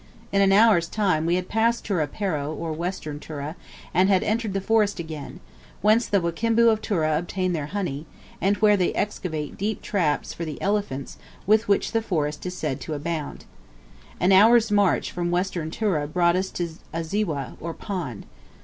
In 0.31 0.41
an 0.41 0.51
hour's 0.51 0.87
time 0.89 1.27
we 1.27 1.35
had 1.35 1.47
passed 1.47 1.85
Tura 1.85 2.07
Perro, 2.07 2.51
or 2.55 2.73
Western 2.73 3.19
Tura, 3.19 3.55
and 3.93 4.09
had 4.09 4.23
entered 4.23 4.53
the 4.53 4.59
forest 4.59 4.97
again, 4.99 5.41
whence 5.83 6.07
the 6.07 6.19
Wakimbu 6.19 6.69
of 6.71 6.81
Tura 6.81 7.19
obtain 7.19 7.53
their 7.53 7.67
honey, 7.67 8.07
and 8.41 8.57
where 8.57 8.75
they 8.75 8.93
excavate 8.95 9.59
deep 9.59 9.83
traps 9.83 10.33
for 10.33 10.43
the 10.43 10.59
elephants 10.59 11.17
with 11.45 11.67
which 11.67 11.91
the 11.91 12.01
forest 12.01 12.43
is 12.47 12.57
said 12.57 12.81
to 12.81 12.95
abound. 12.95 13.45
An 14.19 14.31
hour's 14.31 14.71
march 14.71 15.11
from 15.11 15.29
Western 15.29 15.69
Tura 15.69 16.07
brought 16.07 16.35
us 16.35 16.49
to 16.49 16.67
a 16.91 17.01
ziwa, 17.03 17.55
or 17.59 17.71
pond. 17.75 18.25